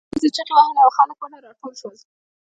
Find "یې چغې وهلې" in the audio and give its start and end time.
0.25-0.81